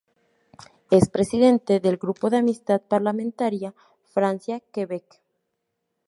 [0.89, 3.75] Es presidente del Grupo de amistad parlamentaria
[4.11, 5.21] Francia-Quebec.